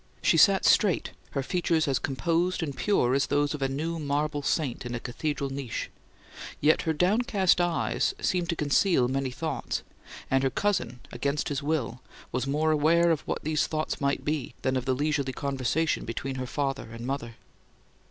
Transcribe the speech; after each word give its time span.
She 0.23 0.35
sat 0.37 0.65
straight, 0.65 1.11
her 1.33 1.43
features 1.43 1.87
as 1.87 1.99
composed 1.99 2.63
and 2.63 2.75
pure 2.75 3.13
as 3.13 3.27
those 3.27 3.53
of 3.53 3.61
a 3.61 3.69
new 3.69 3.99
marble 3.99 4.41
saint 4.41 4.83
in 4.83 4.95
a 4.95 4.99
cathedral 4.99 5.51
niche; 5.51 5.91
yet 6.59 6.81
her 6.89 6.91
downcast 6.93 7.61
eyes 7.61 8.15
seemed 8.19 8.49
to 8.49 8.55
conceal 8.55 9.07
many 9.07 9.29
thoughts; 9.29 9.83
and 10.31 10.41
her 10.41 10.49
cousin, 10.49 11.01
against 11.11 11.49
his 11.49 11.61
will, 11.61 12.01
was 12.31 12.47
more 12.47 12.71
aware 12.71 13.11
of 13.11 13.21
what 13.27 13.43
these 13.43 13.67
thoughts 13.67 14.01
might 14.01 14.25
be 14.25 14.55
than 14.63 14.75
of 14.75 14.85
the 14.85 14.95
leisurely 14.95 15.33
conversation 15.33 16.03
between 16.03 16.37
her 16.37 16.47
father 16.47 16.89
and 16.91 17.05
mother. 17.05 17.35